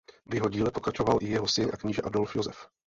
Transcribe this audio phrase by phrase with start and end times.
[0.25, 2.67] V jeho díle pokračoval i jeho syn a kníže Adolf Josef.